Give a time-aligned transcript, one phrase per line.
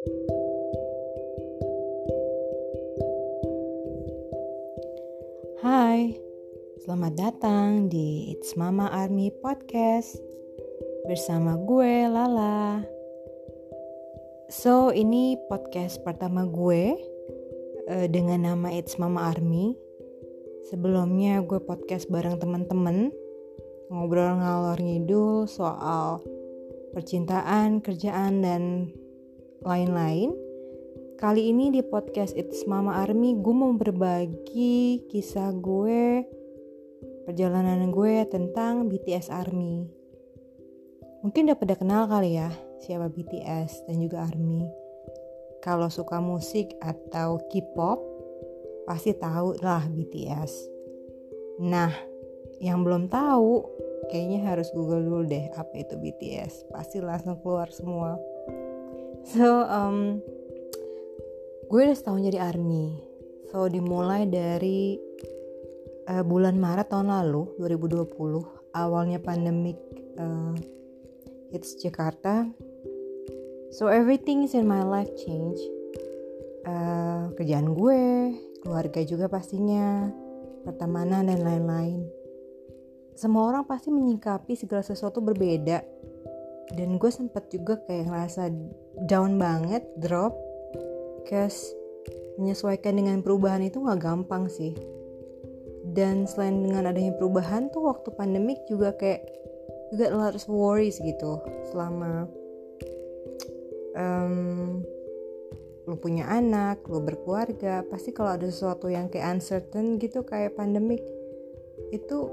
[0.00, 0.16] Hai,
[6.80, 10.16] selamat datang di It's Mama Army Podcast
[11.04, 12.80] bersama gue Lala.
[14.48, 16.96] So, ini podcast pertama gue
[17.92, 19.76] uh, dengan nama It's Mama Army.
[20.72, 23.12] Sebelumnya gue podcast bareng temen-temen
[23.92, 26.24] ngobrol ngalor ngidul soal
[26.96, 28.96] percintaan, kerjaan, dan
[29.60, 30.32] lain-lain.
[31.20, 36.24] Kali ini di podcast It's Mama Army gue mau berbagi kisah gue,
[37.28, 39.84] perjalanan gue tentang BTS Army.
[41.20, 42.48] Mungkin udah pada kenal kali ya
[42.80, 44.64] siapa BTS dan juga Army.
[45.60, 48.00] Kalau suka musik atau K-pop,
[48.88, 50.52] pasti tahu lah BTS.
[51.60, 51.92] Nah,
[52.64, 53.60] yang belum tahu
[54.08, 58.16] kayaknya harus google dulu deh apa itu BTS pasti langsung keluar semua
[59.24, 60.20] so um,
[61.68, 62.96] gue udah setahun jadi army
[63.50, 64.98] so dimulai dari
[66.10, 69.78] uh, bulan Maret tahun lalu 2020 awalnya pandemik
[70.18, 70.54] uh,
[71.50, 72.46] hits Jakarta.
[73.70, 75.58] So everything in my life change.
[76.66, 78.02] Uh, kerjaan gue
[78.60, 80.10] keluarga juga pastinya
[80.66, 82.04] pertemanan dan lain-lain.
[83.16, 85.80] Semua orang pasti menyikapi segala sesuatu berbeda
[86.74, 88.50] dan gue sempet juga kayak ngerasa
[89.10, 90.34] down banget drop.
[91.26, 91.74] Cause
[92.40, 94.72] menyesuaikan dengan perubahan itu gak gampang sih.
[95.90, 99.26] Dan selain dengan adanya perubahan tuh waktu pandemik juga kayak
[99.90, 101.42] juga of worries gitu.
[101.74, 102.30] Selama
[103.98, 104.80] um,
[105.90, 111.02] lu punya anak, lu berkeluarga, pasti kalau ada sesuatu yang kayak uncertain gitu kayak pandemik
[111.90, 112.30] itu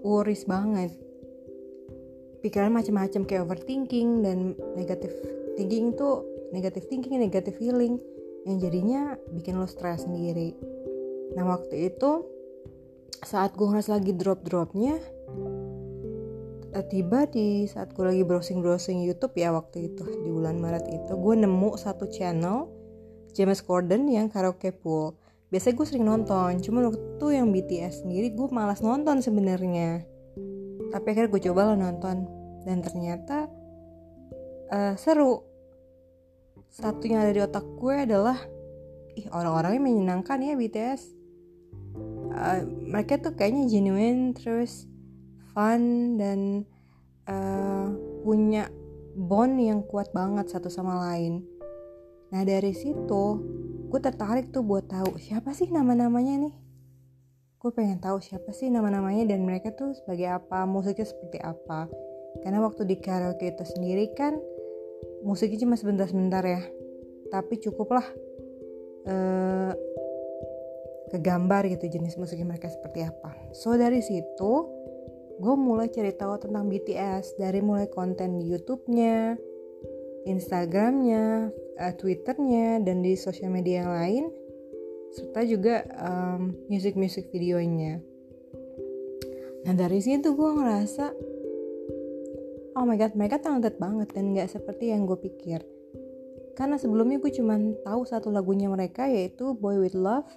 [0.00, 0.94] worries banget
[2.38, 5.10] pikiran macam-macam kayak overthinking dan negatif
[5.58, 6.22] thinking tuh
[6.54, 7.98] negatif thinking negatif feeling
[8.46, 9.02] yang jadinya
[9.34, 10.54] bikin lo stres sendiri.
[11.36, 12.24] Nah waktu itu
[13.26, 14.96] saat gue ngerasa lagi drop-dropnya
[16.72, 21.12] eh, tiba di saat gue lagi browsing-browsing YouTube ya waktu itu di bulan Maret itu
[21.12, 22.70] gue nemu satu channel
[23.34, 25.18] James Corden yang karaoke pool.
[25.48, 30.17] Biasanya gue sering nonton cuma waktu itu yang BTS sendiri gue malas nonton sebenarnya
[30.88, 32.16] tapi akhirnya gue coba lo nonton.
[32.64, 33.48] Dan ternyata
[34.72, 35.44] uh, seru.
[36.68, 38.38] Satu yang ada di otak gue adalah
[39.18, 41.18] ih orang-orangnya menyenangkan ya BTS
[42.38, 44.86] uh, eh, mereka tuh kayaknya genuine terus
[45.52, 46.62] fun dan
[47.26, 47.90] uh,
[48.22, 48.70] punya
[49.18, 51.42] bond yang kuat banget satu sama lain.
[52.30, 53.24] Nah dari situ
[53.88, 56.54] gue tertarik tuh buat tahu siapa sih nama-namanya nih
[57.58, 61.90] gue pengen tahu siapa sih nama-namanya dan mereka tuh sebagai apa musiknya seperti apa.
[62.46, 64.38] Karena waktu di karaoke itu sendiri kan
[65.26, 66.62] musiknya cuma sebentar-sebentar ya.
[67.34, 68.06] Tapi cukuplah
[69.10, 69.72] uh,
[71.10, 73.34] kegambar gitu jenis musiknya mereka seperti apa.
[73.50, 74.52] So dari situ
[75.38, 79.34] gue mulai cari tahu tentang BTS dari mulai konten di YouTube-nya
[80.30, 84.24] Instagramnya, uh, Twitternya, dan di sosial media yang lain,
[85.12, 88.00] serta juga um, musik-musik videonya.
[89.64, 91.06] Nah dari situ gue ngerasa,
[92.76, 95.60] oh my god, mereka talented banget dan gak seperti yang gue pikir.
[96.54, 100.28] Karena sebelumnya gue cuma tahu satu lagunya mereka yaitu Boy With Love.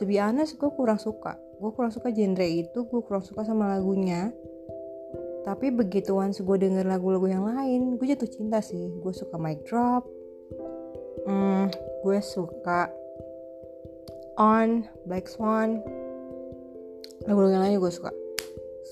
[0.00, 1.36] To be honest, gue kurang suka.
[1.60, 4.34] Gue kurang suka genre itu, gue kurang suka sama lagunya
[5.44, 9.60] tapi begitu once gue denger lagu-lagu yang lain gue jatuh cinta sih gue suka mic
[9.68, 10.08] drop
[11.28, 11.68] hmm,
[12.00, 12.88] gue suka
[14.38, 15.80] on black swan.
[17.24, 18.12] Lagu-lagu yang lain gue suka.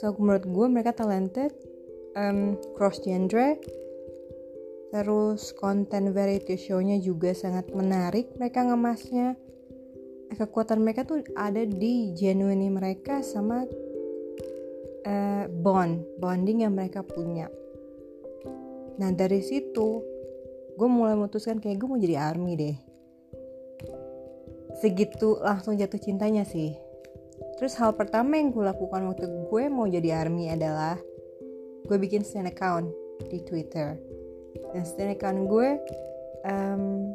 [0.00, 1.52] So menurut gue mereka talented
[2.16, 3.58] um, cross genre.
[4.90, 9.38] Terus konten variety show-nya juga sangat menarik mereka ngemasnya.
[10.30, 13.66] Kekuatan mereka tuh ada di genuine mereka sama
[15.06, 17.50] uh, bond bonding yang mereka punya.
[18.98, 20.02] Nah dari situ
[20.78, 22.89] gue mulai memutuskan kayak gue mau jadi army deh
[24.80, 26.74] segitu langsung jatuh cintanya sih.
[27.60, 30.96] Terus hal pertama yang gue lakukan waktu gue mau jadi army adalah
[31.84, 32.88] gue bikin stand account
[33.28, 34.00] di twitter.
[34.72, 35.68] Dan stand account gue
[36.48, 37.12] um,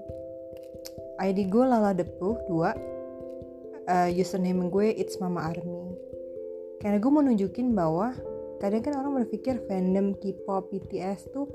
[1.17, 2.53] ID gue Lala Depuh 2
[3.89, 5.97] uh, username gue It's Mama Army.
[6.77, 8.13] Karena gue mau nunjukin bahwa
[8.61, 11.49] kadang kan orang berpikir fandom K-pop BTS tuh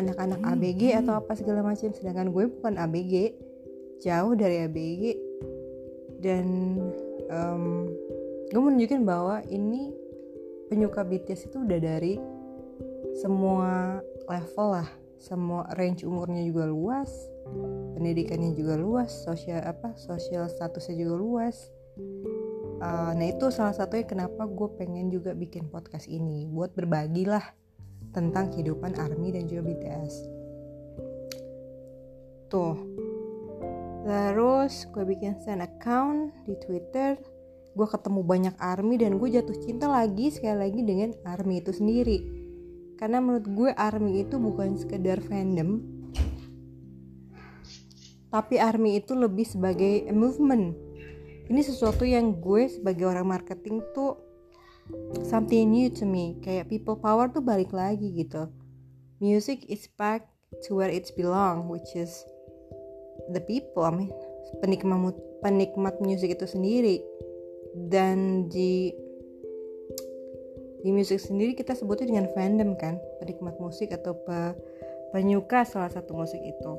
[0.00, 0.52] anak-anak hmm.
[0.56, 3.36] ABG atau apa segala macam sedangkan gue bukan ABG
[4.00, 5.31] jauh dari ABG
[6.22, 6.78] dan
[7.28, 7.90] um,
[8.48, 9.90] gue mau nunjukin bahwa ini
[10.70, 12.16] penyuka BTS itu udah dari
[13.18, 13.98] semua
[14.30, 14.88] level lah.
[15.22, 17.10] Semua range umurnya juga luas
[17.94, 21.56] pendidikannya juga luas sosial apa sosial statusnya juga luas.
[22.82, 27.44] Uh, nah itu salah satunya kenapa gue pengen juga bikin podcast ini buat berbagi lah
[28.10, 30.14] tentang kehidupan ARMY dan juga BTS
[32.50, 32.74] tuh
[34.02, 37.18] terus gue bikin stand account di Twitter.
[37.72, 42.18] Gue ketemu banyak ARMY dan gue jatuh cinta lagi sekali lagi dengan ARMY itu sendiri.
[43.00, 46.02] Karena menurut gue ARMY itu bukan sekedar fandom
[48.32, 50.72] tapi ARMY itu lebih sebagai movement.
[51.52, 54.16] Ini sesuatu yang gue sebagai orang marketing tuh
[55.28, 56.40] something new to me.
[56.40, 58.48] Kayak people power tuh balik lagi gitu.
[59.20, 60.32] Music is back
[60.64, 62.24] to where it's belong which is
[63.32, 64.10] the people I mean
[64.60, 67.00] penikmat penikmat musik itu sendiri.
[67.72, 68.92] Dan di
[70.82, 74.52] di musik sendiri kita sebutnya dengan fandom kan penikmat musik atau pe,
[75.14, 76.72] penyuka salah satu musik itu.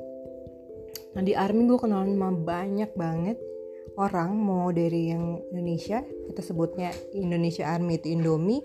[1.17, 3.38] Nah di army gue kenal sama banyak banget
[3.97, 8.61] orang mau dari yang Indonesia kita sebutnya Indonesia Army itu Indomie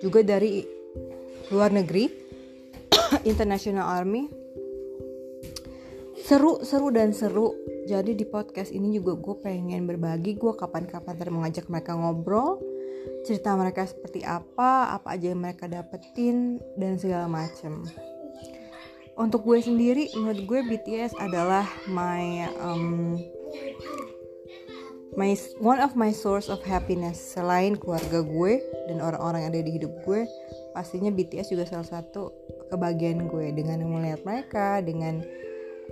[0.00, 0.64] juga dari
[1.52, 2.08] luar negeri
[3.30, 4.41] International Army
[6.32, 7.52] seru seru dan seru.
[7.84, 12.56] Jadi di podcast ini juga gue pengen berbagi gue kapan-kapan tadi mengajak mereka ngobrol
[13.20, 17.84] cerita mereka seperti apa apa aja yang mereka dapetin dan segala macem.
[19.20, 23.20] Untuk gue sendiri menurut gue BTS adalah my um,
[25.20, 27.20] my one of my source of happiness.
[27.20, 28.56] Selain keluarga gue
[28.88, 30.24] dan orang-orang yang ada di hidup gue
[30.72, 32.32] pastinya BTS juga salah satu
[32.72, 33.52] kebahagiaan gue.
[33.52, 35.20] Dengan melihat mereka dengan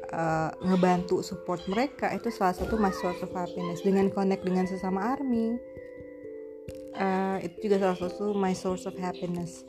[0.09, 3.85] uh, ngebantu support mereka itu salah satu my source of happiness.
[3.85, 5.61] Dengan connect dengan sesama army.
[6.91, 9.63] Uh, itu juga salah satu my source of happiness.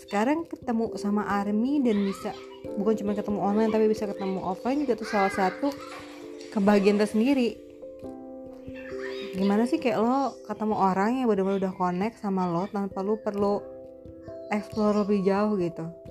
[0.00, 2.32] Sekarang ketemu sama army dan bisa
[2.80, 5.68] bukan cuma ketemu online tapi bisa ketemu offline juga tuh salah satu
[6.54, 7.60] kebahagiaan tersendiri.
[9.34, 13.58] Gimana sih kayak lo ketemu orang yang benar-benar udah connect sama lo tanpa lo perlu
[14.54, 16.03] explore lebih jauh gitu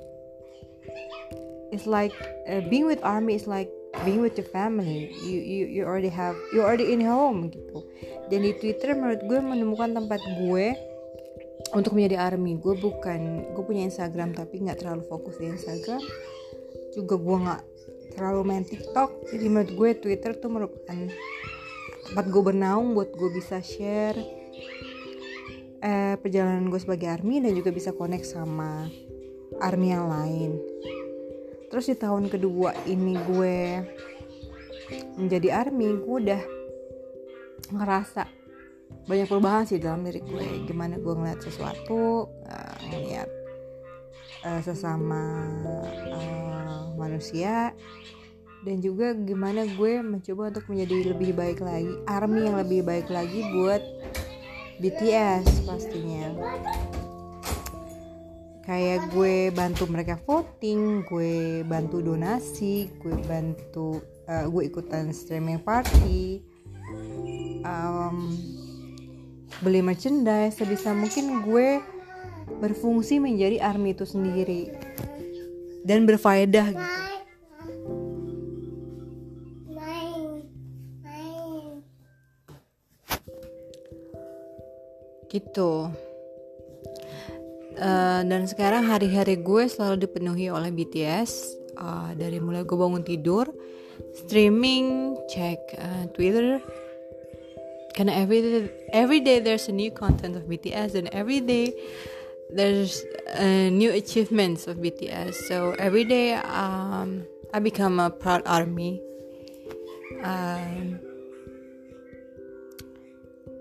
[1.74, 2.14] it's like
[2.46, 3.74] uh, being with army is like
[4.06, 5.10] being with your family.
[5.26, 7.82] You you you already have you already in home gitu.
[8.30, 10.78] Dan di twitter menurut gue menemukan tempat gue
[11.74, 12.62] untuk menjadi army.
[12.62, 16.02] Gue bukan gue punya instagram tapi nggak terlalu fokus di instagram.
[16.94, 17.62] Juga gue nggak
[18.14, 19.10] terlalu main tiktok.
[19.34, 20.98] Jadi menurut gue twitter tuh merupakan
[22.14, 24.20] tempat gue bernaung buat gue bisa share
[25.80, 28.92] eh, perjalanan gue sebagai army dan juga bisa connect sama
[29.64, 30.52] army yang lain
[31.74, 33.58] terus di tahun kedua ini gue
[35.18, 36.42] menjadi army gue udah
[37.74, 38.30] ngerasa
[39.10, 40.70] banyak perubahan sih dalam diri gue.
[40.70, 43.30] Gimana gue ngeliat sesuatu uh, ngeliat
[44.46, 45.50] uh, sesama
[46.14, 47.74] uh, manusia
[48.64, 53.44] dan juga gimana gue mencoba untuk menjadi lebih baik lagi army yang lebih baik lagi
[53.52, 53.82] buat
[54.80, 56.32] BTS pastinya
[58.64, 64.00] kayak gue bantu mereka voting gue bantu donasi gue bantu
[64.32, 66.40] uh, gue ikutan streaming party
[67.68, 68.32] um,
[69.60, 71.84] beli merchandise sebisa mungkin gue
[72.64, 74.72] berfungsi menjadi army itu sendiri
[75.84, 76.92] dan berfaedah gitu.
[85.34, 86.13] Gitu
[87.84, 93.52] uh, dan sekarang hari-hari gue selalu dipenuhi oleh BTS uh, dari mulai gue bangun tidur
[94.16, 96.64] streaming cek uh, Twitter.
[97.94, 101.78] Karena every day, every day there's a new content of BTS and every day
[102.50, 103.06] there's
[103.38, 107.22] uh, new achievements of BTS so every day um,
[107.54, 108.98] I become a proud army.
[110.26, 110.98] Um,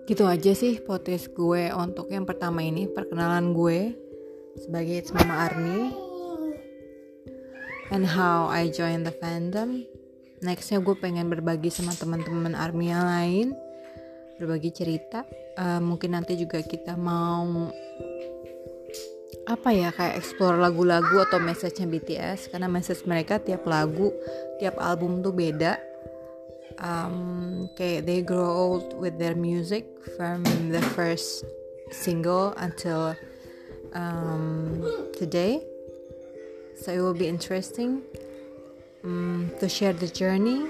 [0.08, 4.01] gitu aja sih podcast gue untuk yang pertama ini perkenalan gue
[4.58, 5.80] sebagai Mama Army.
[7.92, 9.84] And how I join the fandom.
[10.42, 13.46] Nextnya gue pengen berbagi sama teman-teman army yang lain.
[14.40, 15.22] Berbagi cerita.
[15.54, 17.68] Uh, mungkin nanti juga kita mau
[19.42, 24.14] apa ya kayak explore lagu-lagu atau message-nya BTS karena message mereka tiap lagu
[24.56, 25.76] tiap album tuh beda.
[26.80, 29.84] Um, kayak they grow old with their music
[30.16, 30.42] from
[30.72, 31.44] the first
[31.92, 33.12] single until
[33.94, 34.82] um,
[35.16, 35.62] today.
[36.80, 38.02] So it will be interesting
[39.04, 40.66] um, to share the journey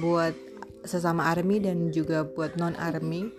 [0.00, 0.36] buat
[0.84, 3.32] sesama army dan juga buat non army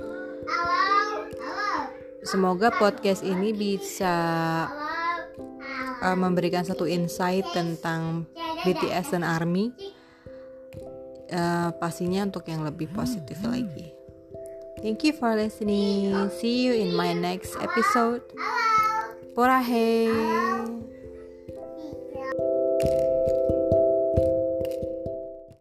[2.26, 4.14] semoga podcast ini bisa
[6.02, 8.26] uh, memberikan satu insight tentang
[8.66, 9.70] BTS dan ARMY
[11.30, 13.94] uh, pastinya untuk yang lebih positif lagi.
[14.82, 16.12] Thank you for listening.
[16.42, 18.26] See you in my next episode
[19.36, 20.08] por a rei.